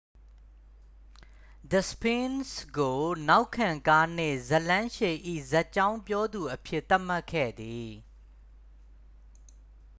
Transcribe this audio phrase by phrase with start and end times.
[1.73, 2.39] the sphinx
[2.77, 5.17] ကို နောက်ခံကားနှင့် ဇာတ်လမ်းရှည်၏
[5.49, 7.89] ဇာတ်ကြောင်းပြောသူအဖြစ် သတ်မှတ်ခဲ့သည်